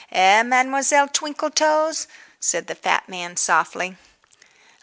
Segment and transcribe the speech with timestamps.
[0.11, 2.07] Eh, Mademoiselle Twinkletoes?"
[2.39, 3.97] said the fat man softly.